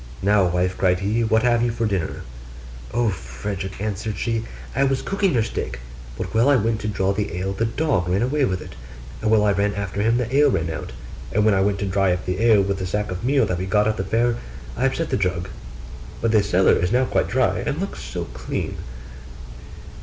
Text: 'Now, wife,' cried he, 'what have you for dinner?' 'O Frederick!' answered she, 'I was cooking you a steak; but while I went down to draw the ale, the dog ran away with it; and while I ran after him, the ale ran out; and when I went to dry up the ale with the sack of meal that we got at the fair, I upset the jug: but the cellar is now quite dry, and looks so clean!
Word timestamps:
'Now, 0.23 0.47
wife,' 0.47 0.79
cried 0.79 1.01
he, 1.01 1.23
'what 1.23 1.43
have 1.43 1.61
you 1.61 1.69
for 1.69 1.85
dinner?' 1.85 2.23
'O 2.91 3.09
Frederick!' 3.09 3.79
answered 3.79 4.17
she, 4.17 4.45
'I 4.75 4.85
was 4.85 5.03
cooking 5.03 5.33
you 5.35 5.39
a 5.41 5.43
steak; 5.43 5.77
but 6.17 6.33
while 6.33 6.49
I 6.49 6.55
went 6.55 6.77
down 6.79 6.79
to 6.79 6.87
draw 6.87 7.13
the 7.13 7.37
ale, 7.37 7.53
the 7.53 7.67
dog 7.67 8.09
ran 8.09 8.23
away 8.23 8.43
with 8.45 8.61
it; 8.63 8.73
and 9.21 9.29
while 9.29 9.45
I 9.45 9.51
ran 9.51 9.75
after 9.75 10.01
him, 10.01 10.17
the 10.17 10.35
ale 10.35 10.49
ran 10.49 10.71
out; 10.71 10.91
and 11.31 11.45
when 11.45 11.53
I 11.53 11.61
went 11.61 11.77
to 11.81 11.85
dry 11.85 12.11
up 12.11 12.25
the 12.25 12.41
ale 12.43 12.63
with 12.63 12.79
the 12.79 12.87
sack 12.87 13.11
of 13.11 13.23
meal 13.23 13.45
that 13.45 13.59
we 13.59 13.67
got 13.67 13.87
at 13.87 13.97
the 13.97 14.03
fair, 14.03 14.37
I 14.75 14.85
upset 14.87 15.11
the 15.11 15.17
jug: 15.17 15.49
but 16.19 16.31
the 16.31 16.41
cellar 16.41 16.73
is 16.73 16.91
now 16.91 17.05
quite 17.05 17.27
dry, 17.27 17.59
and 17.59 17.79
looks 17.79 18.01
so 18.01 18.25
clean! 18.33 18.77